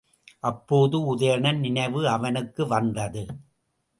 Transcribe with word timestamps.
அப்போது 0.39 0.97
உதயணன் 1.05 1.59
நினைவு 1.59 2.01
அவனுக்கு 2.07 2.67
வந்தது. 2.67 3.23